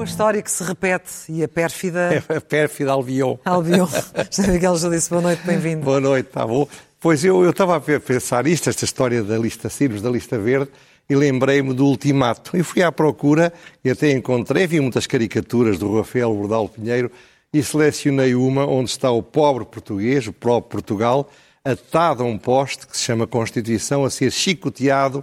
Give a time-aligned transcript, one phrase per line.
[0.00, 2.24] Uma história que se repete e a pérfida.
[2.26, 3.36] É a pérfida Albion.
[3.44, 3.86] Albion.
[4.32, 5.84] José Miguel já disse boa noite, bem-vindo.
[5.84, 6.66] Boa noite, está bom.
[6.98, 10.70] Pois eu, eu estava a pensar isto, esta história da lista Sirves, da lista verde,
[11.06, 12.56] e lembrei-me do ultimato.
[12.56, 13.52] E fui à procura
[13.84, 17.10] e até encontrei, vi muitas caricaturas do Rafael Bordal Pinheiro
[17.52, 21.30] e selecionei uma onde está o pobre português, o próprio Portugal,
[21.62, 25.22] atado a um poste que se chama Constituição, a ser chicoteado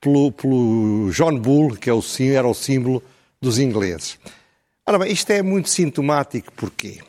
[0.00, 3.02] pelo, pelo John Bull, que é o, era o símbolo
[3.44, 4.18] dos ingleses.
[4.86, 7.00] Ora bem, isto é muito sintomático, porquê?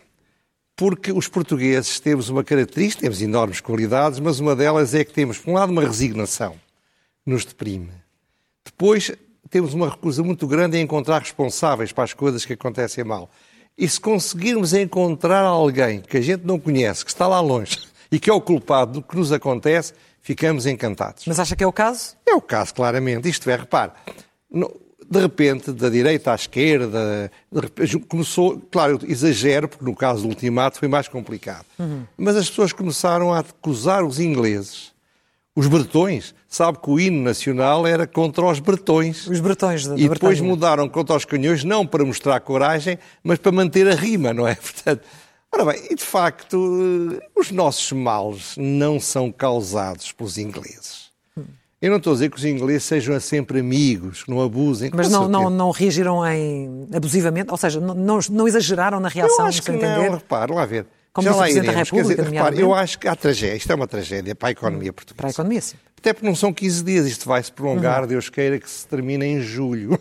[0.76, 5.38] Porque os portugueses temos uma característica, temos enormes qualidades, mas uma delas é que temos,
[5.38, 6.52] por um lado, uma resignação,
[7.24, 7.90] que nos deprime.
[8.66, 9.12] Depois,
[9.50, 13.30] temos uma recusa muito grande em encontrar responsáveis para as coisas que acontecem mal.
[13.78, 17.80] E se conseguirmos encontrar alguém que a gente não conhece, que está lá longe
[18.12, 21.24] e que é o culpado do que nos acontece, ficamos encantados.
[21.28, 22.18] Mas acha que é o caso?
[22.26, 23.30] É o caso, claramente.
[23.30, 23.92] Isto é, repare,
[25.10, 30.30] de repente, da direita à esquerda, repente, começou, claro, eu exagero, porque no caso do
[30.30, 32.04] ultimato foi mais complicado, uhum.
[32.18, 34.94] mas as pessoas começaram a acusar os ingleses,
[35.56, 36.34] os bretões.
[36.48, 39.28] Sabe que o hino nacional era contra os bretões.
[39.28, 43.52] Os bretões da E depois mudaram contra os canhões, não para mostrar coragem, mas para
[43.52, 44.56] manter a rima, não é?
[44.56, 45.04] Portanto,
[45.52, 51.05] ora bem, e de facto, os nossos males não são causados pelos ingleses
[51.86, 54.90] eu não estou a dizer que os ingleses sejam sempre amigos, que não abusem.
[54.92, 57.52] Mas não, não, não reagiram em, abusivamente?
[57.52, 59.46] Ou seja, não, não exageraram na reação?
[59.46, 60.10] Eu acho que entender?
[60.10, 60.88] não, repare, lá ver.
[61.14, 61.76] Como Já lá iremos.
[61.76, 63.56] República, dizer, repare, eu acho que há tragédia.
[63.56, 65.16] Isto é uma tragédia para a economia portuguesa.
[65.18, 65.78] Para a economia, sim.
[65.96, 67.06] Até porque não são 15 dias.
[67.06, 68.08] Isto vai se prolongar, uhum.
[68.08, 70.00] Deus queira, que se termine em julho.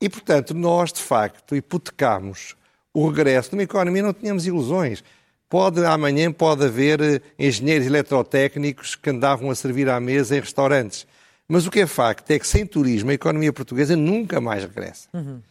[0.00, 2.56] E, portanto, nós, de facto, hipotecamos
[2.92, 5.04] o regresso de uma economia, não tínhamos ilusões.
[5.52, 11.06] Pode, amanhã pode haver eh, engenheiros eletrotécnicos que andavam a servir à mesa em restaurantes.
[11.46, 15.10] Mas o que é facto é que sem turismo a economia portuguesa nunca mais regressa.
[15.12, 15.42] Uhum.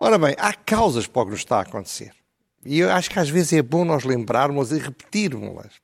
[0.00, 2.10] Ora bem, há causas para o que nos está a acontecer.
[2.66, 5.74] E eu acho que às vezes é bom nós lembrarmos e repetirmos-las.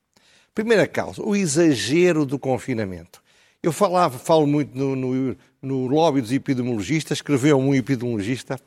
[0.53, 3.23] Primeira causa, o exagero do confinamento.
[3.63, 8.59] Eu falava, falo muito no, no, no lobby dos epidemiologistas, escreveu um epidemiologista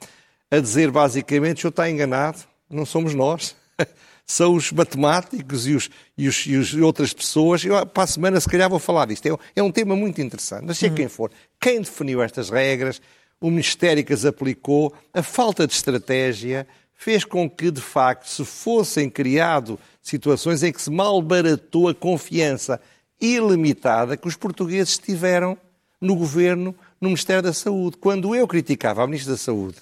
[0.50, 2.38] a dizer basicamente: o senhor está enganado,
[2.70, 3.54] não somos nós.
[4.26, 7.64] são os matemáticos e, os, e, os, e, os, e outras pessoas.
[7.64, 9.26] Eu, para a semana, se calhar, vou falar disto.
[9.26, 10.64] É, é um tema muito interessante.
[10.66, 10.96] Mas seja uhum.
[10.96, 11.30] quem for,
[11.60, 13.00] quem definiu estas regras,
[13.40, 18.44] o Ministério que as aplicou, a falta de estratégia fez com que, de facto, se
[18.44, 22.80] fossem criado situações em que se malbaratou a confiança
[23.20, 25.58] ilimitada que os portugueses tiveram
[26.00, 27.96] no governo, no Ministério da Saúde.
[27.98, 29.76] Quando eu criticava a Ministra da Saúde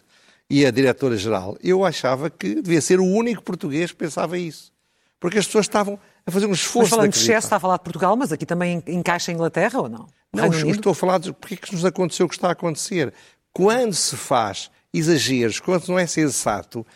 [0.53, 4.71] e a diretora-geral, eu achava que devia ser o único português que pensava isso.
[5.19, 6.91] Porque as pessoas estavam a fazer um esforço.
[6.91, 9.81] Mas falando de excesso, está a falar de Portugal, mas aqui também encaixa a Inglaterra
[9.81, 10.07] ou não?
[10.31, 13.15] Não, estou a falar de porque é que nos aconteceu o que está a acontecer.
[13.51, 16.87] Quando se faz exageros, quando não é sensato,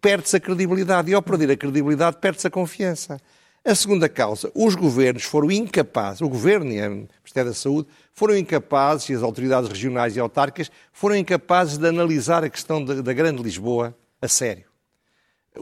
[0.00, 1.10] perde-se a credibilidade.
[1.10, 3.20] E ao perder a credibilidade, perde-se a confiança.
[3.64, 8.36] A segunda causa, os governos foram incapazes, o governo e a Ministério da Saúde foram
[8.36, 13.12] incapazes, e as autoridades regionais e autárquicas foram incapazes de analisar a questão da, da
[13.12, 14.64] Grande Lisboa a sério.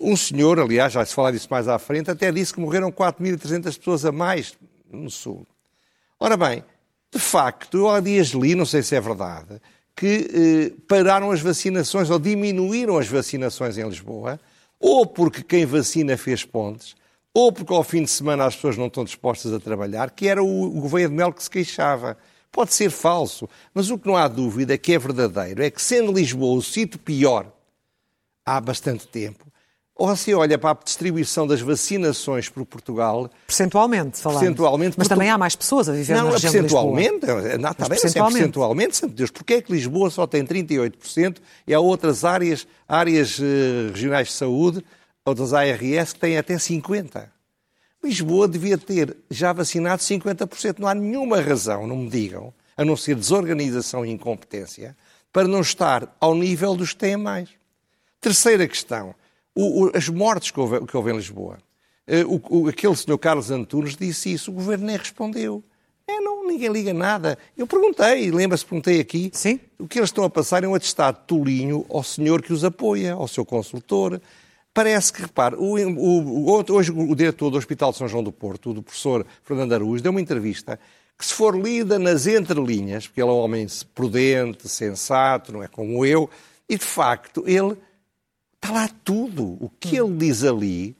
[0.01, 3.77] Um senhor, aliás, já se falar disso mais à frente, até disse que morreram 4.300
[3.77, 4.57] pessoas a mais
[4.91, 5.47] no Sul.
[6.19, 6.65] Ora bem,
[7.13, 9.61] de facto, há dias li, não sei se é verdade,
[9.95, 14.41] que eh, pararam as vacinações ou diminuíram as vacinações em Lisboa,
[14.79, 16.95] ou porque quem vacina fez pontes,
[17.35, 20.43] ou porque ao fim de semana as pessoas não estão dispostas a trabalhar, que era
[20.43, 22.17] o, o governo de Mel que se queixava.
[22.51, 26.13] Pode ser falso, mas o que não há dúvida que é verdadeiro é que, sendo
[26.13, 27.47] Lisboa o sítio pior
[28.45, 29.51] há bastante tempo,
[30.01, 33.31] ou você olha para a distribuição das vacinações por Portugal.
[33.47, 34.41] Percentualmente, falando.
[34.41, 34.97] Percentualmente.
[34.99, 37.59] Mas também há mais pessoas a viver não, na região percentualmente, de Lisboa.
[37.59, 38.37] Não, está bem, percentualmente.
[38.37, 39.31] É percentualmente, santo Deus.
[39.31, 41.37] Porquê é que Lisboa só tem 38%
[41.67, 43.43] e há outras áreas, áreas uh,
[43.93, 44.83] regionais de saúde
[45.25, 47.29] ou das ARS que têm até 50%.
[48.03, 50.79] Lisboa devia ter já vacinado 50%.
[50.79, 54.97] Não há nenhuma razão, não me digam, a não ser desorganização e incompetência,
[55.33, 57.51] para não estar ao nível dos que têm mais.
[58.21, 59.15] Terceira questão,
[59.55, 61.59] o, o, as mortes que houve, que houve em Lisboa.
[62.09, 65.63] Uh, o, aquele senhor Carlos Antunes disse isso, o governo nem respondeu.
[66.09, 67.39] É, não, ninguém liga nada.
[67.57, 69.31] Eu perguntei, lembra-se, perguntei aqui.
[69.33, 69.61] Sim.
[69.79, 73.13] O que eles estão a passar é um atestado tolinho ao senhor que os apoia,
[73.13, 74.21] ao seu consultor.
[74.73, 78.71] Parece que, repare, o, o, hoje o diretor do Hospital de São João do Porto,
[78.71, 80.79] o professor Fernando Araújo, deu uma entrevista
[81.19, 85.69] que, se for lida nas entrelinhas, porque ele é um homem prudente, sensato, não é
[85.69, 86.31] como eu,
[86.69, 87.77] e de facto ele
[88.55, 89.59] está lá tudo.
[89.61, 90.97] O que ele diz ali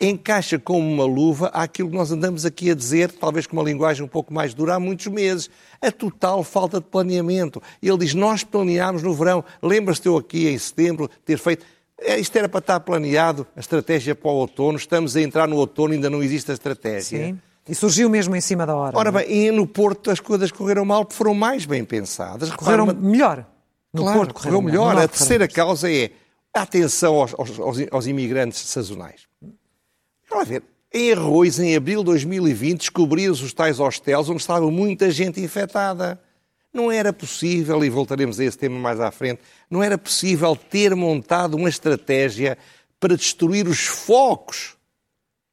[0.00, 4.02] encaixa como uma luva àquilo que nós andamos aqui a dizer, talvez com uma linguagem
[4.02, 5.48] um pouco mais dura, há muitos meses.
[5.80, 7.62] A total falta de planeamento.
[7.80, 9.44] Ele diz: Nós planeámos no verão.
[9.62, 11.64] Lembras-te eu aqui em setembro ter feito.
[12.00, 14.76] É, isto era para estar planeado, a estratégia para o outono.
[14.76, 17.26] Estamos a entrar no outono, ainda não existe a estratégia.
[17.26, 17.38] Sim.
[17.68, 18.96] E surgiu mesmo em cima da hora.
[18.98, 19.12] Ora é?
[19.12, 22.50] bem, e no Porto as coisas correram mal, porque foram mais bem pensadas.
[22.50, 23.46] Correram Repara, melhor.
[23.92, 24.94] No claro, Porto correu melhor.
[24.94, 26.10] No A terceira causa é
[26.52, 29.22] a atenção aos, aos- aos- imigrantes sazonais.
[30.28, 30.62] Vamos ver.
[30.92, 36.20] Em Arroz, em abril de 2020, descobriram-se os tais hostéis onde estava muita gente infectada.
[36.72, 40.96] Não era possível, e voltaremos a esse tema mais à frente, não era possível ter
[40.96, 42.56] montado uma estratégia
[42.98, 44.76] para destruir os focos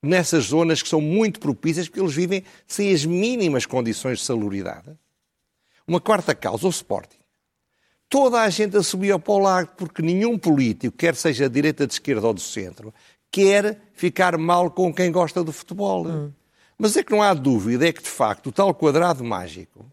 [0.01, 4.97] nessas zonas que são muito propícias, porque eles vivem sem as mínimas condições de salubridade.
[5.85, 7.17] Uma quarta causa, o Sporting.
[8.07, 11.93] Toda a gente assobia para o lado, porque nenhum político, quer seja de direita, de
[11.93, 12.93] esquerda ou do centro,
[13.29, 16.31] quer ficar mal com quem gosta do futebol.
[16.77, 19.85] Mas é que não há dúvida, é que de facto o tal quadrado mágico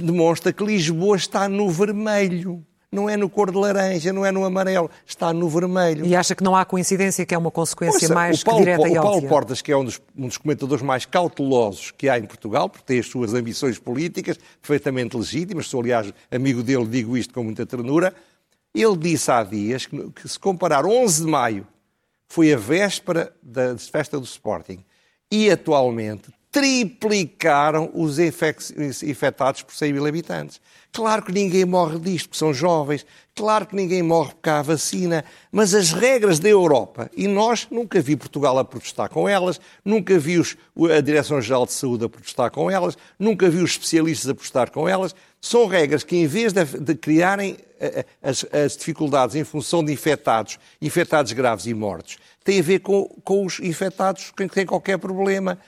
[0.00, 2.64] demonstra que Lisboa está no vermelho.
[2.90, 6.06] Não é no cor de laranja, não é no amarelo, está no vermelho.
[6.06, 8.82] E acha que não há coincidência, que é uma consequência Ouça, mais o Paulo, direta
[8.82, 9.28] o e Paulo óbvia?
[9.28, 12.84] Portas, que é um dos, um dos comentadores mais cautelosos que há em Portugal, porque
[12.86, 17.66] tem as suas ambições políticas perfeitamente legítimas, sou aliás amigo dele, digo isto com muita
[17.66, 18.14] ternura,
[18.72, 21.66] ele disse há dias que, que se comparar 11 de maio,
[22.28, 24.84] foi a véspera da festa do Sporting,
[25.32, 28.72] e atualmente triplicaram os infec-
[29.02, 30.60] infectados por 100 mil habitantes.
[30.92, 33.04] Claro que ninguém morre disto, porque são jovens.
[33.34, 35.24] Claro que ninguém morre porque há vacina.
[35.50, 40.16] Mas as regras da Europa, e nós nunca vi Portugal a protestar com elas, nunca
[40.18, 40.56] vi os-
[40.96, 44.88] a Direção-Geral de Saúde a protestar com elas, nunca vi os especialistas a protestar com
[44.88, 45.14] elas.
[45.40, 49.84] São regras que, em vez de, de criarem eh, eh, as, as dificuldades em função
[49.84, 54.64] de infectados, infectados graves e mortos, têm a ver com, com os infectados que têm
[54.64, 55.58] qualquer problema.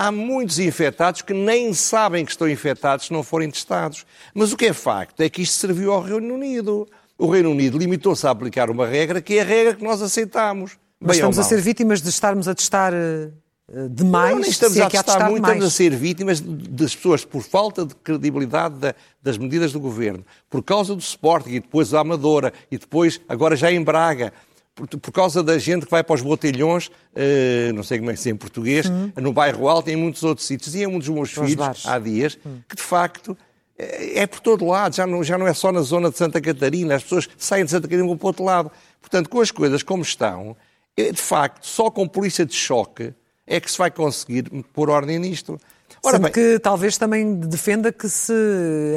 [0.00, 4.06] Há muitos infectados que nem sabem que estão infectados se não forem testados.
[4.32, 6.86] Mas o que é facto é que isto serviu ao Reino Unido.
[7.18, 10.78] O Reino Unido limitou-se a aplicar uma regra que é a regra que nós aceitamos.
[11.00, 13.30] Mas estamos a ser vítimas de estarmos a testar eh,
[13.72, 15.52] eh, demais, Não, nem estamos se é a testar testar muito, demais.
[15.56, 20.24] estamos a ser vítimas das pessoas por falta de credibilidade da- das medidas do governo,
[20.48, 24.32] por causa do Sporting e depois da Amadora e depois, agora já em Braga,
[24.78, 28.14] por, por causa da gente que vai para os botelhões, eh, não sei como é
[28.14, 28.86] que se diz em português,
[29.16, 30.74] no bairro Alto e em muitos outros sítios.
[30.74, 31.86] E um dos meus filhos, bares.
[31.86, 32.38] há dias,
[32.68, 33.36] que de facto
[33.76, 36.40] é é por todo lado, já não, já não é só na zona de Santa
[36.40, 38.72] Catarina, as pessoas saem de Santa Catarina e vão para o outro lado.
[39.00, 40.56] Portanto, com as coisas como estão,
[40.96, 43.12] é, de facto, só com polícia de choque
[43.46, 45.58] é que se vai conseguir pôr ordem nisto.
[46.02, 48.32] Ora bem, que talvez também defenda que se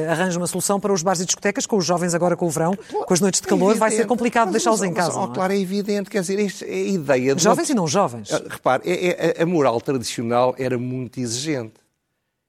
[0.09, 2.75] arranje uma solução para os bares e discotecas, com os jovens agora com o verão,
[2.75, 5.17] com as noites de calor, vai ser complicado Mas, deixá-los mas, em mas, casa.
[5.17, 5.35] ó, não é?
[5.35, 7.41] claro, é evidente, quer dizer, isto é a ideia de.
[7.43, 8.31] Jovens uma- e não jovens.
[8.31, 11.73] Ah, Repare, é- é- a moral tradicional era muito exigente.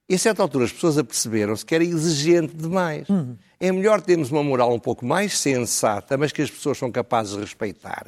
[0.09, 3.07] E a certa altura as pessoas aperceberam-se que era exigente demais.
[3.59, 7.33] É melhor termos uma moral um pouco mais sensata, mas que as pessoas são capazes
[7.35, 8.07] de respeitar,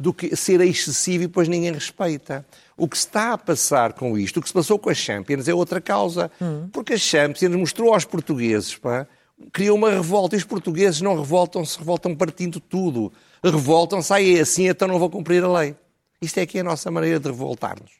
[0.00, 2.46] do que ser excessivo e depois ninguém respeita.
[2.76, 5.46] O que se está a passar com isto, o que se passou com as Champions,
[5.48, 6.30] é outra causa.
[6.72, 9.06] Porque as Champions mostrou aos portugueses, pá,
[9.52, 10.34] criou uma revolta.
[10.34, 13.12] E os portugueses não revoltam, se revoltam partindo tudo.
[13.42, 15.76] Revoltam-se, aí é assim, então não vou cumprir a lei.
[16.20, 17.92] Isto é que é a nossa maneira de revoltar-nos.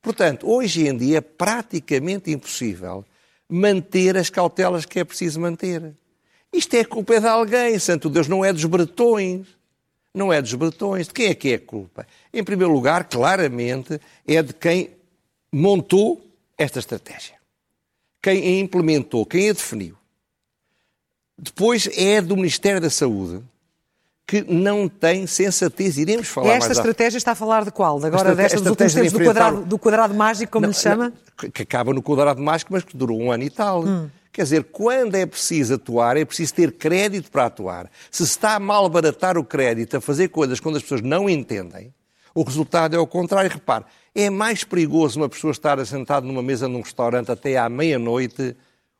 [0.00, 3.04] Portanto, hoje em dia é praticamente impossível
[3.48, 5.94] manter as cautelas que é preciso manter.
[6.52, 9.46] Isto é culpa de alguém, santo Deus, não é dos bretões.
[10.14, 11.06] Não é dos bretões.
[11.08, 12.06] De quem é que é a culpa?
[12.32, 14.90] Em primeiro lugar, claramente, é de quem
[15.50, 16.22] montou
[16.58, 17.34] esta estratégia.
[18.22, 19.96] Quem a implementou, quem a definiu.
[21.38, 23.42] Depois é do Ministério da Saúde,
[24.26, 25.96] que não tem sensatez.
[25.96, 27.98] Iremos falar Esta mais à estratégia está a falar de qual?
[27.98, 30.68] De agora, desta dos últimos tempos, de do enfrentar- quadrado, do quadrado mágico, como Não,
[30.68, 31.04] lhe chama?
[31.08, 33.82] não, que- que acaba no quadrado mágico, mas que durou um ano e tal.
[33.84, 34.08] Hum.
[34.32, 37.90] Quer dizer, quando é preciso atuar, é preciso ter crédito para atuar.
[38.10, 41.92] Se se está a malbaratar o crédito, a fazer coisas quando as pessoas não entendem,
[42.34, 43.50] o resultado é o contrário.
[43.50, 43.84] Repare,
[44.14, 48.56] é mais perigoso uma pessoa estar sentada numa mesa num restaurante até à meia-noite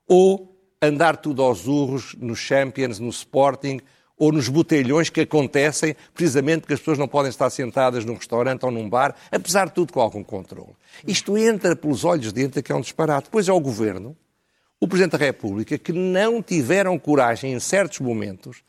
[0.07, 3.81] ou andar tudo aos urros nos Champions, no Sporting
[4.19, 8.65] ou nos botelhões que acontecem precisamente porque as pessoas não podem estar sentadas num restaurante
[8.65, 10.75] ou num bar, apesar de tudo com algum controle.
[11.07, 13.25] Isto entra pelos olhos dentro, que é um disparate.
[13.25, 14.15] Depois é o Governo,
[14.85, 18.62] o Presidente da República, que não tiveram coragem em certos momentos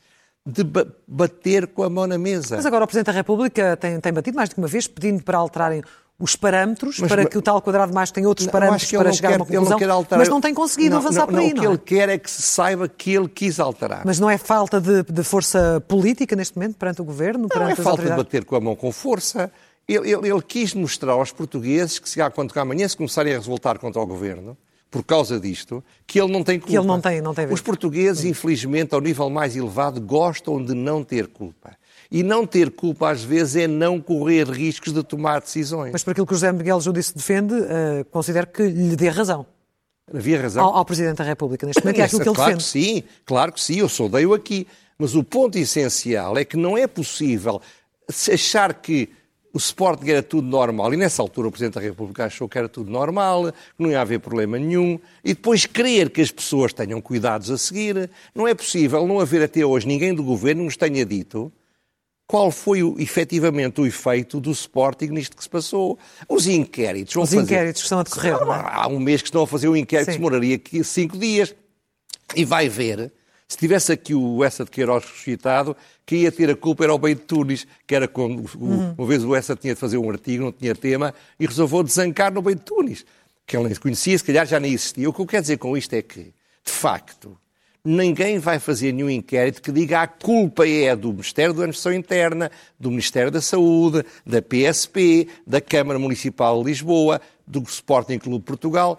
[0.46, 2.56] de ba- bater com a mão na mesa.
[2.56, 5.22] Mas agora o Presidente da República tem, tem batido mais do que uma vez, pedindo
[5.24, 5.82] para alterarem
[6.16, 9.28] os parâmetros, Mas- para que o tal quadrado mágico tenha outros parâmetros para não chegar
[9.30, 11.50] quer- a uma não conclusão, alterar- mas não tem conseguido Não, avançar não, por aí,
[11.50, 11.70] O não, que é?
[11.70, 14.02] ele quer é que se saiba que ele quis alterar.
[14.06, 17.70] Mas não é falta de, de força política neste momento perante o Governo, Não perante
[17.70, 19.50] é as falta de bater com a mão com força,
[19.88, 23.78] ele, ele, ele quis mostrar aos portugueses que se, quando amanhã se começarem a revoltar
[23.80, 24.56] contra o governo,
[24.94, 26.70] por causa disto, que ele não tem culpa.
[26.70, 30.72] Que ele não tem, não tem Os portugueses, infelizmente, ao nível mais elevado, gostam de
[30.72, 31.76] não ter culpa.
[32.12, 35.90] E não ter culpa, às vezes, é não correr riscos de tomar decisões.
[35.90, 39.44] Mas por aquilo que o José Miguel Judice defende, uh, considero que lhe dê razão.
[40.14, 40.64] Havia razão.
[40.64, 42.64] Ao, ao Presidente da República, neste momento, é aquilo que ele claro defende.
[42.64, 44.64] Que sim, claro que sim, eu sou dei aqui.
[44.96, 47.60] Mas o ponto essencial é que não é possível
[48.32, 49.10] achar que
[49.54, 52.68] o Sporting era tudo normal, e nessa altura o Presidente da República achou que era
[52.68, 57.00] tudo normal, que não ia haver problema nenhum, e depois crer que as pessoas tenham
[57.00, 58.10] cuidados a seguir.
[58.34, 61.52] Não é possível não haver até hoje ninguém do governo nos tenha dito
[62.26, 65.98] qual foi o, efetivamente o efeito do Sporting nisto que se passou.
[66.28, 67.14] Os inquéritos.
[67.14, 67.42] Os fazer...
[67.42, 68.34] inquéritos que estão a decorrer.
[68.34, 68.38] É?
[68.40, 70.12] Há um mês que estão a fazer um inquérito Sim.
[70.12, 71.54] que demoraria aqui cinco dias.
[72.34, 73.12] E vai ver
[73.46, 76.98] se tivesse aqui o Essa de Queiroz ressuscitado, quem ia ter a culpa era o
[76.98, 78.94] Bem de Tunis, que era quando uhum.
[78.96, 82.32] uma vez o Essa tinha de fazer um artigo, não tinha tema, e resolveu desancar
[82.32, 83.04] no Bem de Tunis,
[83.46, 85.08] que ele nem conhecia, se calhar já nem existia.
[85.08, 87.38] O que eu quero dizer com isto é que, de facto,
[87.84, 92.50] ninguém vai fazer nenhum inquérito que diga a culpa é do Ministério da Administração Interna,
[92.80, 98.98] do Ministério da Saúde, da PSP, da Câmara Municipal de Lisboa, do Sporting Clube Portugal.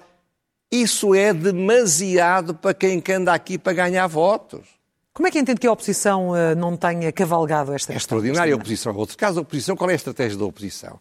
[0.72, 4.68] Isso é demasiado para quem anda aqui para ganhar votos.
[5.14, 8.58] Como é que entende que a oposição uh, não tenha cavalgado esta É extraordinária a
[8.58, 8.94] oposição.
[8.96, 11.00] Outro caso, a oposição, qual é a estratégia da oposição?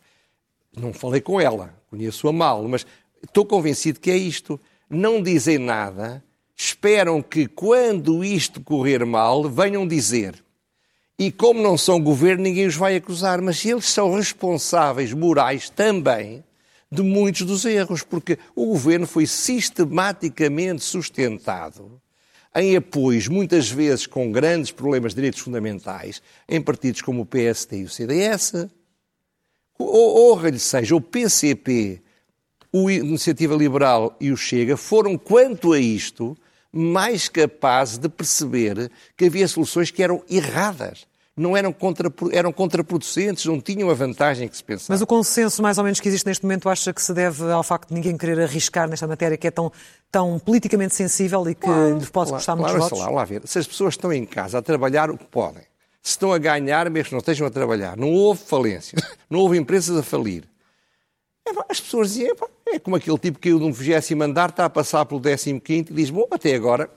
[0.76, 2.86] Não falei com ela, conheço-a mal, mas
[3.22, 4.60] estou convencido que é isto.
[4.88, 6.22] Não dizem nada,
[6.54, 10.44] esperam que quando isto correr mal, venham dizer.
[11.18, 16.44] E como não são governo, ninguém os vai acusar, mas eles são responsáveis morais também
[16.94, 22.00] de muitos dos erros, porque o governo foi sistematicamente sustentado
[22.54, 27.80] em apoios, muitas vezes com grandes problemas de direitos fundamentais, em partidos como o PSD
[27.80, 28.68] e o CDS.
[29.76, 32.00] Ou, ou seja, o PCP,
[32.72, 36.36] o Iniciativa Liberal e o Chega foram, quanto a isto,
[36.70, 43.44] mais capazes de perceber que havia soluções que eram erradas não eram, contra, eram contraproducentes,
[43.46, 44.92] não tinham a vantagem que se pensava.
[44.92, 47.62] Mas o consenso, mais ou menos, que existe neste momento, acha que se deve ao
[47.62, 49.72] facto de ninguém querer arriscar nesta matéria que é tão,
[50.12, 53.04] tão politicamente sensível e que claro, lhe pode claro, custar claro, muitos votos?
[53.04, 53.42] Lá, lá ver.
[53.46, 55.62] Se as pessoas estão em casa a trabalhar o que podem,
[56.00, 58.96] se estão a ganhar, mesmo que não estejam a trabalhar, não houve falência,
[59.28, 60.44] não houve empresas a falir,
[61.68, 62.36] as pessoas diziam,
[62.66, 65.60] é como aquele tipo que caiu de um vigésimo andar, está a passar pelo décimo
[65.60, 66.88] quinto e diz, bom, até agora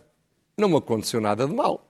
[0.58, 1.87] não me aconteceu nada de mal.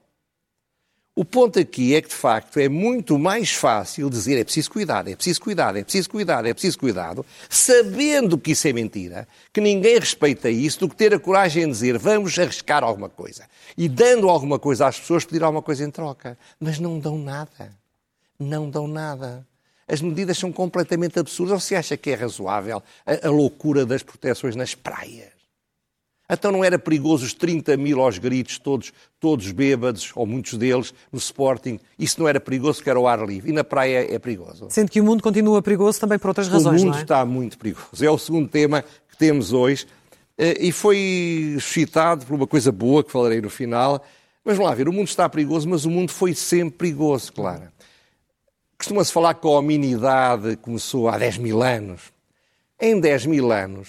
[1.18, 5.10] O ponto aqui é que, de facto, é muito mais fácil dizer é preciso cuidado,
[5.10, 9.60] é preciso cuidado, é preciso cuidado, é preciso cuidado, sabendo que isso é mentira, que
[9.60, 13.46] ninguém respeita isso, do que ter a coragem de dizer vamos arriscar alguma coisa.
[13.76, 16.38] E dando alguma coisa às pessoas, pedir alguma coisa em troca.
[16.60, 17.72] Mas não dão nada.
[18.38, 19.44] Não dão nada.
[19.88, 21.52] As medidas são completamente absurdas.
[21.54, 25.37] Ou se acha que é razoável a, a loucura das proteções nas praias?
[26.30, 30.92] Então não era perigoso os 30 mil aos gritos, todos, todos bêbados, ou muitos deles,
[31.10, 31.80] no Sporting?
[31.98, 33.50] Isso não era perigoso porque era ao ar livre.
[33.50, 34.66] E na praia é perigoso.
[34.68, 37.00] Sendo que o mundo continua perigoso também por outras razões, O mundo é?
[37.02, 38.04] está muito perigoso.
[38.04, 39.86] É o segundo tema que temos hoje.
[40.36, 44.04] Eh, e foi suscitado por uma coisa boa que falarei no final.
[44.44, 47.64] Mas vamos lá ver, o mundo está perigoso, mas o mundo foi sempre perigoso, claro.
[48.76, 52.12] Costuma-se falar que a hominidade começou há 10 mil anos.
[52.80, 53.88] Em 10 mil anos,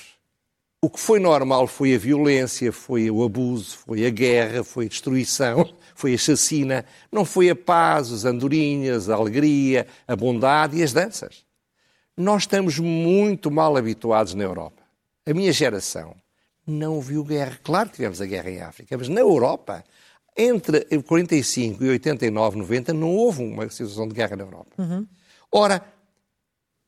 [0.81, 4.89] o que foi normal foi a violência, foi o abuso, foi a guerra, foi a
[4.89, 6.86] destruição, foi a chacina.
[7.12, 11.45] Não foi a paz, as andorinhas, a alegria, a bondade e as danças.
[12.15, 14.81] Nós estamos muito mal habituados na Europa.
[15.25, 16.15] A minha geração
[16.65, 17.59] não viu guerra.
[17.62, 19.83] Claro que tivemos a guerra em África, mas na Europa,
[20.38, 24.75] entre 45 e 89, 90, não houve uma situação de guerra na Europa.
[24.77, 25.05] Uhum.
[25.51, 25.83] Ora,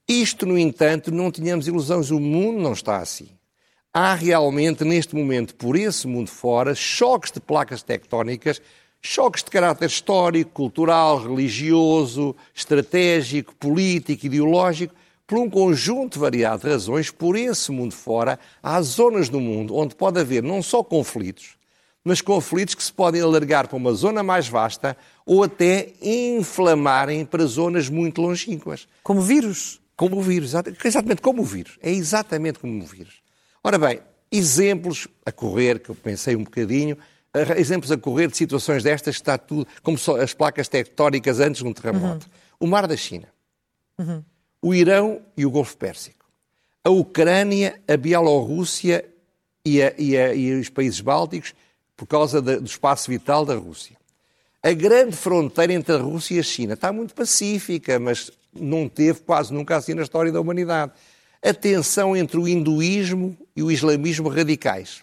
[0.07, 2.09] isto, no entanto, não tínhamos ilusões.
[2.09, 3.29] O mundo não está assim
[3.93, 8.61] há realmente, neste momento, por esse mundo fora, choques de placas tectónicas,
[9.01, 14.93] choques de caráter histórico, cultural, religioso, estratégico, político, ideológico,
[15.27, 19.95] por um conjunto variado de razões, por esse mundo fora, há zonas do mundo onde
[19.95, 21.55] pode haver não só conflitos,
[22.03, 27.45] mas conflitos que se podem alargar para uma zona mais vasta ou até inflamarem para
[27.45, 28.87] zonas muito longínquas.
[29.03, 29.79] Como vírus?
[29.95, 31.77] Como o vírus, exatamente como o vírus.
[31.81, 33.20] É exatamente como o vírus.
[33.63, 33.99] Ora bem,
[34.31, 36.97] exemplos a correr, que eu pensei um bocadinho,
[37.33, 41.67] eh, exemplos a correr de situações destas está tudo, como as placas tectónicas antes de
[41.67, 42.25] um terremoto.
[42.25, 42.67] Uhum.
[42.67, 43.27] O Mar da China,
[43.97, 44.23] uhum.
[44.61, 46.25] o Irão e o Golfo Pérsico,
[46.83, 49.05] a Ucrânia, a Bielorrússia
[49.65, 51.53] e, a, e, a, e os países bálticos,
[51.95, 53.95] por causa do espaço vital da Rússia.
[54.63, 59.21] A grande fronteira entre a Rússia e a China está muito pacífica, mas não teve
[59.21, 60.91] quase nunca assim na história da humanidade.
[61.43, 65.01] A tensão entre o hinduísmo e o islamismo radicais,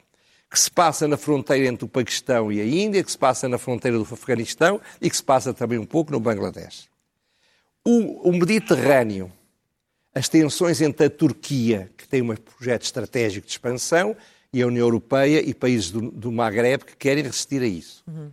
[0.50, 3.58] que se passa na fronteira entre o Paquistão e a Índia, que se passa na
[3.58, 6.88] fronteira do Afeganistão e que se passa também um pouco no Bangladesh.
[7.84, 9.32] O, o Mediterrâneo,
[10.14, 14.16] as tensões entre a Turquia, que tem um projeto estratégico de expansão,
[14.52, 18.02] e a União Europeia e países do, do Maghreb que querem resistir a isso.
[18.06, 18.30] Uhum.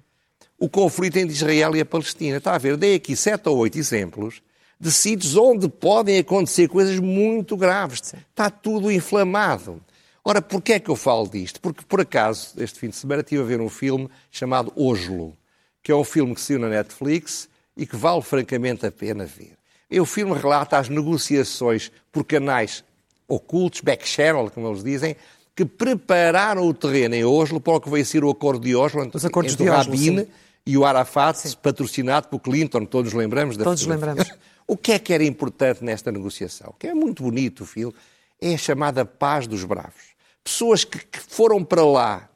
[0.58, 2.38] O conflito entre Israel e a Palestina.
[2.38, 4.42] Está a ver, dei aqui sete ou oito exemplos
[4.80, 8.02] de sítios onde podem acontecer coisas muito graves.
[8.04, 8.18] Sim.
[8.30, 9.82] Está tudo inflamado.
[10.24, 11.62] Ora, porquê é que eu falo disto?
[11.62, 15.38] Porque, por acaso, este fim de semana estive a ver um filme chamado Oslo,
[15.84, 19.54] que é um filme que saiu na Netflix e que vale francamente a pena ver.
[19.90, 22.84] E o filme relata as negociações por canais
[23.28, 25.16] ocultos, back channel, como eles dizem,
[25.56, 29.04] que prepararam o terreno em Oslo para o que veio ser o Acordo de Oslo
[29.04, 30.28] entre, entre o Rabin
[30.66, 31.56] e o Arafat, sim.
[31.62, 34.28] patrocinado por Clinton, todos lembramos da Todos lembramos.
[34.68, 36.74] O que é que era importante nesta negociação?
[36.80, 37.96] Que é muito bonito filme
[38.42, 40.16] é a chamada paz dos bravos.
[40.44, 42.30] Pessoas que, que foram para lá,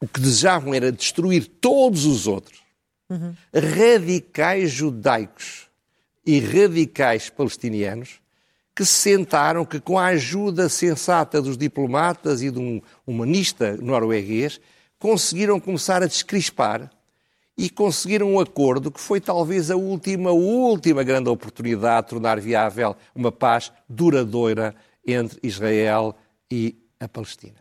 [0.00, 2.60] o que desejavam era destruir todos os outros.
[3.10, 3.34] Uhum.
[3.54, 5.66] Radicais judaicos
[6.24, 8.20] e radicais palestinianos
[8.76, 14.60] que se sentaram que, com a ajuda sensata dos diplomatas e de um humanista norueguês,
[15.00, 16.88] conseguiram começar a descrispar
[17.58, 22.94] e conseguiram um acordo que foi talvez a última, última grande oportunidade de tornar viável
[23.12, 26.14] uma paz duradoura entre Israel
[26.48, 27.56] e a Palestina.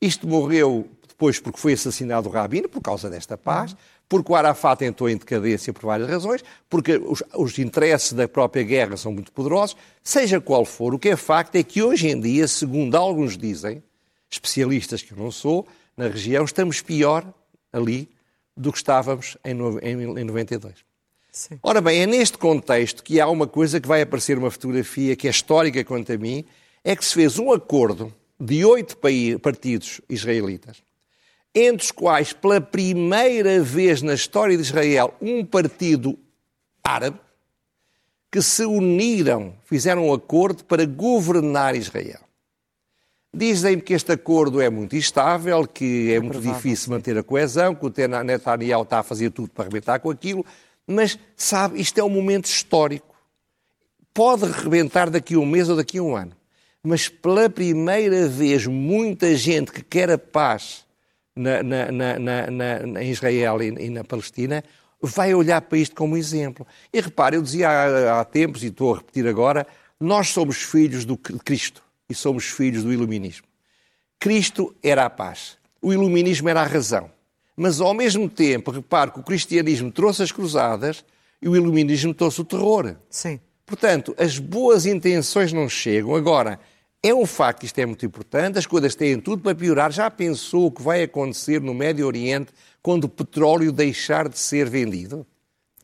[0.00, 3.74] Isto morreu depois porque foi assassinado o Rabino, por causa desta paz,
[4.08, 8.62] porque o Arafat entrou em decadência por várias razões, porque os, os, interesses da própria
[8.62, 9.76] guerra são muito poderosos.
[10.04, 13.82] Seja qual for, o que é facto é que hoje em dia, segundo alguns dizem,
[14.30, 17.24] especialistas que eu não sou, na região, estamos pior
[17.72, 18.08] ali
[18.56, 20.74] do que estávamos em, em, em 92.
[21.30, 21.58] Sim.
[21.62, 25.26] Ora bem, é neste contexto que há uma coisa que vai aparecer uma fotografia que
[25.26, 26.44] é histórica quanto a mim,
[26.84, 28.98] é que se fez um acordo de oito
[29.40, 30.82] partidos israelitas
[31.54, 36.18] entre os quais, pela primeira vez na história de Israel, um partido
[36.82, 37.18] árabe,
[38.30, 42.20] que se uniram, fizeram um acordo para governar Israel.
[43.34, 46.90] Dizem-me que este acordo é muito instável, que é, é muito provável, difícil sim.
[46.90, 47.92] manter a coesão, que o
[48.24, 50.44] Netanyahu está a fazer tudo para arrebentar com aquilo,
[50.86, 53.14] mas, sabe, isto é um momento histórico.
[54.12, 56.32] Pode arrebentar daqui a um mês ou daqui a um ano.
[56.82, 60.84] Mas pela primeira vez, muita gente que quer a paz
[61.34, 64.62] na, na, na, em Israel e, e, na Palestina,
[65.00, 66.66] vai olhar para isto como exemplo.
[66.92, 69.66] E repare, eu dizia há, há tempos, e estou a repetir agora,
[69.98, 71.82] nós somos filhos do Cristo
[72.12, 73.46] e somos filhos do iluminismo.
[74.20, 77.10] Cristo era a paz, o iluminismo era a razão.
[77.56, 81.04] Mas ao mesmo tempo, repare que o cristianismo trouxe as cruzadas
[81.40, 82.94] e o iluminismo trouxe o terror.
[83.10, 83.40] Sim.
[83.66, 86.14] Portanto, as boas intenções não chegam.
[86.14, 86.60] Agora,
[87.02, 89.90] é um facto, isto é muito importante, as coisas têm tudo para piorar.
[89.90, 94.68] Já pensou o que vai acontecer no Médio Oriente quando o petróleo deixar de ser
[94.68, 95.26] vendido?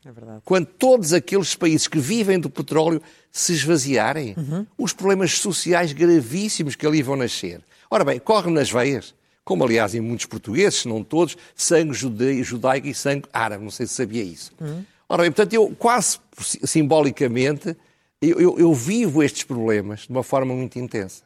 [0.05, 0.41] É verdade.
[0.45, 4.65] Quando todos aqueles países que vivem do petróleo se esvaziarem, uhum.
[4.77, 7.61] os problemas sociais gravíssimos que ali vão nascer.
[7.91, 12.87] Ora bem, corre nas veias, como aliás em muitos portugueses, se não todos, sangue judaico
[12.87, 13.63] e sangue árabe.
[13.63, 14.51] Não sei se sabia isso.
[14.59, 14.85] Uhum.
[15.07, 17.75] Ora bem, portanto, eu quase simbolicamente
[18.21, 21.23] eu, eu, eu, vivo estes problemas de uma forma muito intensa.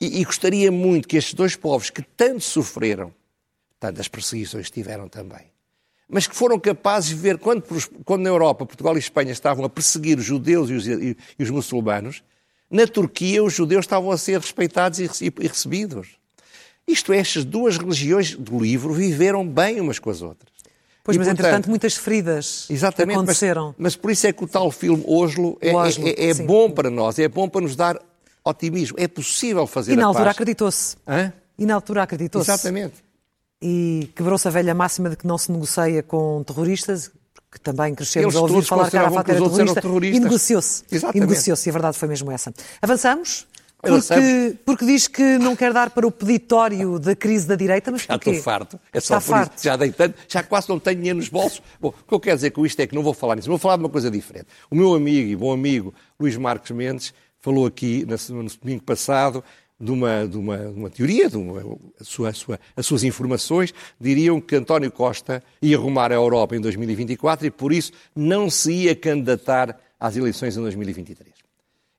[0.00, 3.14] E, e, gostaria muito que estes dois povos que tanto sofreram,
[3.78, 5.46] tantas perseguições tiveram também,
[6.08, 7.62] mas que foram capazes de ver, quando,
[8.04, 11.42] quando na Europa, Portugal e Espanha estavam a perseguir os judeus e os, e, e
[11.42, 12.22] os muçulmanos,
[12.70, 16.18] na Turquia os judeus estavam a ser respeitados e, e recebidos.
[16.86, 20.50] Isto é, estas duas religiões do livro viveram bem umas com as outras.
[21.04, 23.68] Pois, e, mas portanto, entretanto muitas feridas exatamente, aconteceram.
[23.68, 26.34] Mas, mas, por isso é que o tal filme Oslo é, Oslo, é, é, é
[26.34, 27.98] bom para nós, é bom para nos dar
[28.44, 28.96] otimismo.
[28.98, 30.36] É possível fazer E na altura paz.
[30.36, 30.96] acreditou-se.
[31.58, 32.50] E na altura acreditou-se.
[32.50, 33.07] Exatamente.
[33.60, 37.10] E quebrou-se a velha máxima de que não se negocia com terroristas,
[37.50, 39.40] que também crescemos Eles a ouvir falar que Arafat era
[39.74, 40.84] terrorista, e negociou-se.
[41.14, 42.52] E negociou-se, e a verdade foi mesmo essa.
[42.80, 43.46] Avançamos?
[43.80, 48.04] Porque, porque, diz que não quer dar para o peditório da crise da direita, mas
[48.04, 48.30] porquê?
[48.32, 48.80] Já estou farto.
[48.92, 49.56] É só Está farto.
[49.56, 51.62] Isso, já dei tanto, já quase não tenho dinheiro nos bolsos.
[51.80, 53.56] Bom, o que eu quero dizer com isto é que não vou falar nisso, vou
[53.56, 54.46] falar de uma coisa diferente.
[54.68, 59.44] O meu amigo e bom amigo Luís Marques Mendes falou aqui no domingo passado
[59.80, 61.60] de uma, de uma, de uma teoria, de uma,
[62.00, 66.56] a sua, a sua, as suas informações diriam que António Costa ia arrumar a Europa
[66.56, 71.32] em 2024 e por isso não se ia candidatar às eleições em 2023.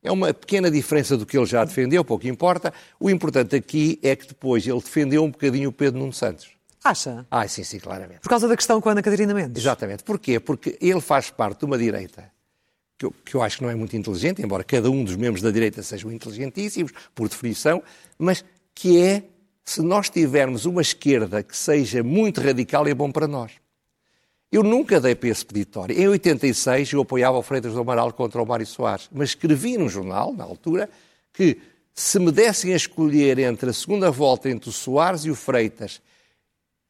[0.01, 2.73] É uma pequena diferença do que ele já defendeu, pouco importa.
[2.99, 6.49] O importante aqui é que depois ele defendeu um bocadinho o Pedro Nuno Santos.
[6.81, 7.25] Acha?
[7.29, 8.21] Ah, sim, sim, claramente.
[8.21, 9.61] Por causa da questão com a Ana Catarina Mendes?
[9.61, 10.03] Exatamente.
[10.03, 10.39] Porquê?
[10.39, 12.31] Porque ele faz parte de uma direita
[12.99, 15.41] que eu, que eu acho que não é muito inteligente, embora cada um dos membros
[15.41, 17.81] da direita sejam inteligentíssimos, por definição,
[18.17, 18.43] mas
[18.75, 19.23] que é
[19.63, 23.53] se nós tivermos uma esquerda que seja muito radical, é bom para nós.
[24.51, 25.97] Eu nunca dei para esse peditório.
[25.97, 29.87] Em 86 eu apoiava o Freitas do Amaral contra o Mário Soares, mas escrevi num
[29.87, 30.89] jornal, na altura,
[31.31, 31.57] que
[31.93, 36.01] se me dessem a escolher entre a segunda volta entre o Soares e o Freitas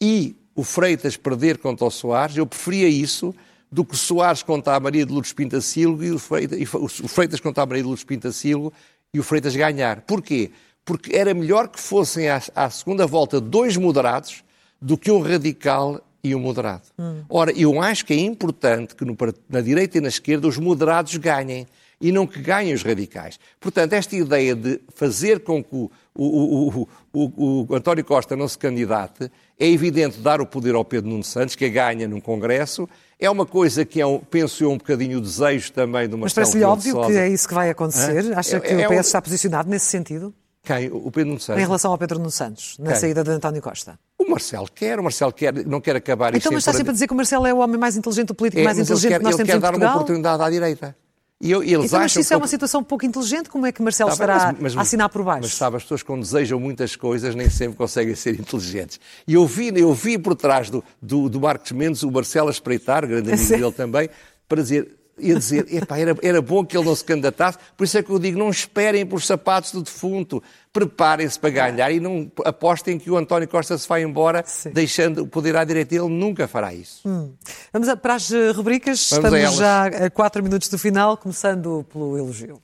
[0.02, 3.36] e o Freitas perder contra o Soares, eu preferia isso
[3.72, 7.08] do que o Soares contra a Maria de Lourdes Pintacilgo e o Freitas, e o
[7.08, 8.74] Freitas contra a Maria de Lourdes Pintacilgo
[9.14, 10.02] e o Freitas ganhar.
[10.02, 10.52] Porquê?
[10.84, 14.44] Porque era melhor que fossem à, à segunda volta dois moderados
[14.82, 16.84] do que um radical e um moderado.
[16.98, 17.24] Hum.
[17.30, 19.16] Ora, eu acho que é importante que no,
[19.48, 21.68] na direita e na esquerda os moderados ganhem
[22.00, 23.40] e não que ganhem os radicais.
[23.60, 28.58] Portanto, esta ideia de fazer com que o, o, o, o, António Costa não se
[28.58, 32.88] candidate é evidente dar o poder ao Pedro Nuno Santos, que a ganha num Congresso.
[33.20, 36.24] É uma coisa que é, um, penso eu, um bocadinho o desejo também de uma
[36.24, 38.34] Mas parece-lhe óbvio que é isso que vai acontecer?
[38.34, 40.34] Acha é, que é, o PS é está posicionado nesse sentido?
[40.64, 40.90] Quem?
[40.92, 41.62] O Pedro Nuno Santos?
[41.62, 43.02] Em relação ao Pedro Nuno Santos, na Quem?
[43.02, 44.00] saída de António Costa.
[44.18, 47.08] O Marcelo quer, o Marcelo quer, não quer acabar Então, mas está sempre a dizer
[47.08, 49.24] que o Marcelo é o homem mais inteligente, o político é, mais inteligente quer, que
[49.24, 49.72] nós temos em Portugal?
[49.74, 50.96] Ele quer dar uma oportunidade à direita.
[51.42, 53.82] E eu, eles então, mas se isso é uma situação pouco inteligente, como é que
[53.82, 55.44] Marcelo está estará mas, mas, a assinar por baixo?
[55.44, 59.00] Mas sabe, as pessoas quando desejam muitas coisas nem sempre conseguem ser inteligentes.
[59.26, 62.52] E eu vi, eu vi por trás do, do, do Marcos Mendes o Marcelo a
[62.52, 64.10] espreitar, grande amigo dele também,
[64.50, 67.98] para dizer, ia dizer, epá, era, era bom que ele não se candidatasse, por isso
[67.98, 72.32] é que eu digo, não esperem por sapatos do defunto, preparem-se para ganhar e não
[72.46, 74.72] apostem que o António Costa se vai embora, Sim.
[74.72, 75.96] deixando o poder à direita.
[75.96, 77.08] Ele nunca fará isso.
[77.08, 77.34] Hum.
[77.74, 82.18] Vamos para as eh, rubricas, Vamos estamos já a quatro minutos do final, começando pelo
[82.18, 82.62] elogio.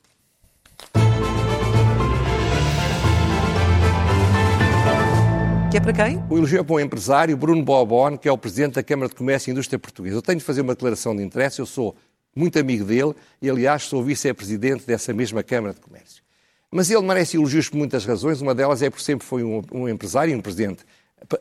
[5.75, 6.23] Que é para quem?
[6.29, 9.15] O elogio é para o empresário Bruno Bobon, que é o presidente da Câmara de
[9.15, 10.15] Comércio e Indústria Portuguesa.
[10.15, 11.93] Eu tenho de fazer uma declaração de interesse, eu sou
[12.35, 16.23] muito amigo dele e, aliás, sou vice-presidente dessa mesma Câmara de Comércio.
[16.69, 18.41] Mas ele merece elogios por muitas razões.
[18.41, 20.83] Uma delas é porque sempre foi um, um empresário e um presidente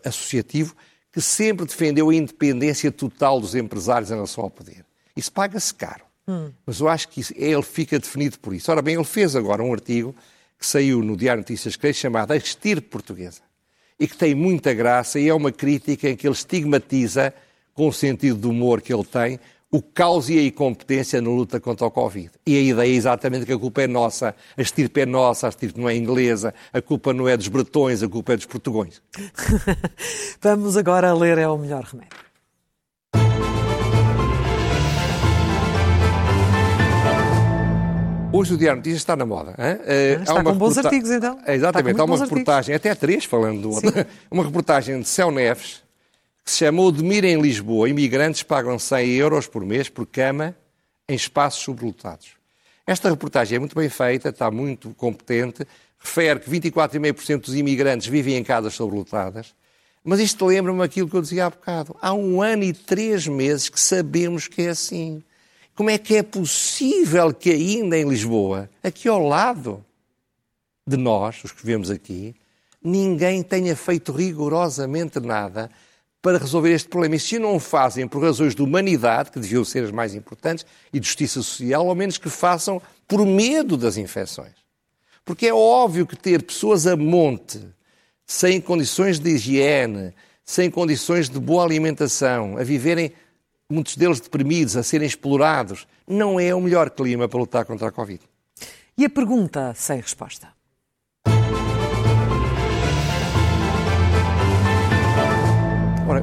[0.04, 0.76] associativo
[1.10, 4.84] que sempre defendeu a independência total dos empresários em relação ao poder.
[5.16, 6.04] Isso paga-se caro.
[6.26, 6.50] Hum.
[6.64, 8.70] Mas eu acho que isso, ele fica definido por isso.
[8.70, 10.14] Ora bem, ele fez agora um artigo
[10.58, 13.42] que saiu no Diário Notícias Cresce chamado A Estirpe Portuguesa
[13.98, 17.32] e que tem muita graça e é uma crítica em que ele estigmatiza,
[17.72, 19.38] com o sentido de humor que ele tem,
[19.74, 22.30] o caos e a incompetência na luta contra o Covid.
[22.46, 25.50] E a ideia é exatamente que a culpa é nossa, a estirpe é nossa, a
[25.50, 29.02] estirpe não é inglesa, a culpa não é dos bretões, a culpa é dos portugões.
[30.40, 32.16] Vamos agora ler É o Melhor Remédio.
[38.32, 39.56] Hoje o Diário Notícias está na moda.
[39.58, 39.78] Hein?
[39.88, 41.36] Ah, está com bons artigos, então.
[41.48, 42.92] Exatamente, há uma reportagem, artigos.
[42.92, 43.92] até três falando do outro,
[44.30, 45.83] uma reportagem de Céu Neves,
[46.44, 47.88] que se chama Odmira em Lisboa.
[47.88, 50.54] Imigrantes pagam 100 euros por mês por cama
[51.08, 52.32] em espaços sobrelotados.
[52.86, 55.66] Esta reportagem é muito bem feita, está muito competente,
[55.98, 59.54] refere que 24,5% dos imigrantes vivem em casas sobrelotadas,
[60.04, 61.96] mas isto lembra-me aquilo que eu dizia há bocado.
[61.98, 65.24] Há um ano e três meses que sabemos que é assim.
[65.74, 69.82] Como é que é possível que ainda em Lisboa, aqui ao lado
[70.86, 72.34] de nós, os que vivemos aqui,
[72.82, 75.70] ninguém tenha feito rigorosamente nada
[76.24, 77.16] para resolver este problema.
[77.16, 80.64] E se não o fazem por razões de humanidade, que deviam ser as mais importantes,
[80.90, 84.54] e de justiça social, ao menos que façam por medo das infecções.
[85.22, 87.60] Porque é óbvio que ter pessoas a monte,
[88.26, 93.12] sem condições de higiene, sem condições de boa alimentação, a viverem,
[93.68, 97.92] muitos deles deprimidos, a serem explorados, não é o melhor clima para lutar contra a
[97.92, 98.22] Covid.
[98.96, 100.53] E a pergunta sem resposta?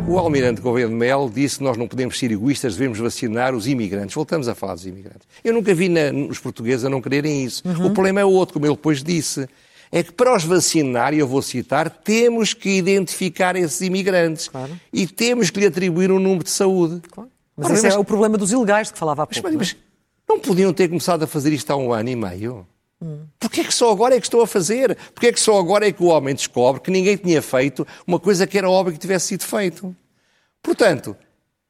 [0.08, 3.68] O almirante Gouveia de Mel disse que nós não podemos ser egoístas, devemos vacinar os
[3.68, 4.14] imigrantes.
[4.16, 5.28] Voltamos a falar dos imigrantes.
[5.44, 7.64] Eu nunca vi na, os portugueses a não quererem isso.
[7.66, 7.88] Uhum.
[7.88, 9.48] O problema é outro, como ele depois disse.
[9.92, 14.48] É que para os vacinar, e eu vou citar, temos que identificar esses imigrantes.
[14.48, 14.72] Claro.
[14.92, 17.02] E temos que lhe atribuir um número de saúde.
[17.10, 17.30] Claro.
[17.56, 17.96] Mas Ora, esse mas...
[17.96, 19.42] é o problema dos ilegais que falava há pouco.
[19.44, 19.76] Mas, mas,
[20.28, 22.66] não podiam ter começado a fazer isto há um ano e meio?
[23.40, 24.96] Porquê é que só agora é que estou a fazer?
[25.14, 28.20] Porquê é que só agora é que o homem descobre que ninguém tinha feito uma
[28.20, 29.96] coisa que era óbvio que tivesse sido feito?
[30.62, 31.18] Portanto,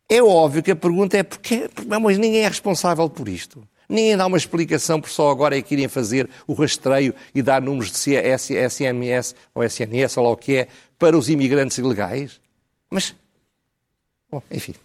[0.10, 1.70] é óbvio que a pergunta é porquê,
[2.02, 3.66] mas ninguém é responsável por isto.
[3.88, 7.62] Ninguém dá uma explicação por só agora é que irem fazer o rastreio e dar
[7.62, 10.68] números de SMS ou SNS ou lá o que é
[11.00, 12.40] para os imigrantes ilegais.
[12.90, 13.16] Mas,
[14.30, 14.76] bom, enfim.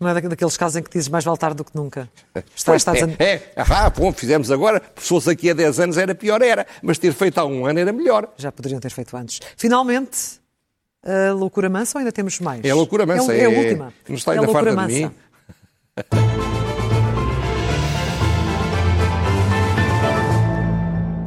[0.00, 2.08] Não é daqueles casos em que dizes mais vale tarde do que nunca.
[2.54, 2.86] Está, pois,
[3.18, 6.64] é, é, ah, bom, fizemos agora, se fosse aqui há 10 anos era pior, era,
[6.80, 8.28] mas ter feito há um ano era melhor.
[8.36, 9.40] Já poderiam ter feito antes.
[9.56, 10.40] Finalmente,
[11.04, 12.64] a loucura mansa ou ainda temos mais?
[12.64, 13.92] É a loucura mansa, é, é, é a última.
[14.08, 15.10] Não está ainda é farta de mim.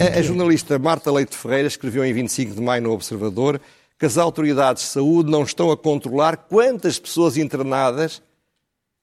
[0.02, 3.62] A, a jornalista Marta Leite Ferreira escreveu em 25 de maio no Observador
[4.00, 8.20] que as autoridades de saúde não estão a controlar quantas pessoas internadas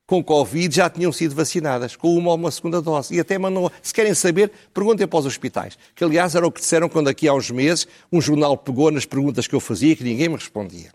[0.08, 3.14] com Covid já tinham sido vacinadas, com uma ou uma segunda dose.
[3.14, 5.76] E até mandam, se querem saber, perguntem para os hospitais.
[5.94, 9.04] Que, aliás, era o que disseram quando aqui há uns meses um jornal pegou nas
[9.04, 10.94] perguntas que eu fazia que ninguém me respondia.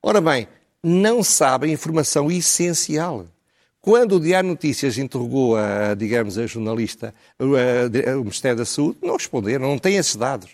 [0.00, 0.46] Ora bem,
[0.80, 3.26] não sabem informação essencial.
[3.80, 9.66] Quando o Diário Notícias interrogou, a, digamos, a jornalista, o Ministério da Saúde, não responderam,
[9.66, 10.50] não têm esses dados.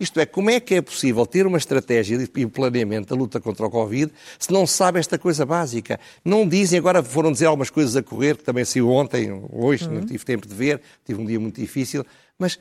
[0.00, 3.66] Isto é, como é que é possível ter uma estratégia e planeamento da luta contra
[3.66, 6.00] o Covid se não se sabe esta coisa básica?
[6.24, 9.96] Não dizem, agora foram dizer algumas coisas a correr, que também saiu ontem, hoje, uhum.
[9.96, 12.04] não tive tempo de ver, tive um dia muito difícil,
[12.38, 12.58] mas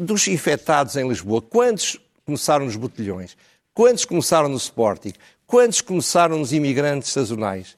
[0.00, 3.36] dos infectados em Lisboa, quantos começaram nos botelhões?
[3.72, 5.12] Quantos começaram no Sporting?
[5.46, 7.76] Quantos começaram nos imigrantes sazonais?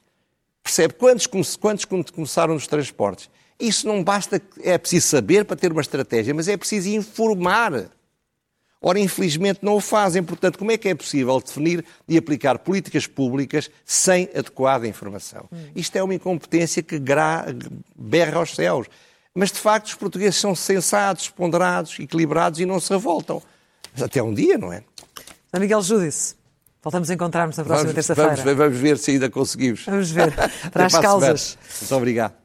[0.63, 0.95] Percebe?
[0.95, 3.29] Quantos, quantos começaram nos transportes?
[3.61, 7.91] Isso não basta, é preciso saber para ter uma estratégia, mas é preciso informar.
[8.87, 10.23] Ora, infelizmente não o fazem.
[10.23, 15.49] Portanto, como é que é possível definir e aplicar políticas públicas sem adequada informação?
[15.51, 15.71] Hum.
[15.75, 17.47] Isto é uma incompetência que gra...
[17.97, 18.87] berra aos céus.
[19.35, 23.43] Mas, de facto, os portugueses são sensatos, ponderados, equilibrados e não se revoltam.
[23.99, 24.85] Até um dia, não é?
[25.51, 26.35] São Miguel Júdice.
[26.83, 28.37] Voltamos a encontrar-nos na próxima terça-feira.
[28.37, 29.87] Vamos, vamos, ver se ainda conseguimos.
[29.87, 30.31] Vamos ver.
[30.71, 31.57] Para as causas.
[31.81, 32.44] Muito obrigado.